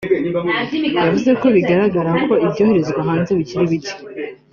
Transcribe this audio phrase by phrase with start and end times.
[0.97, 3.95] yavuze ko bikigaragara ko ibyoherezwa hanze bikiri bike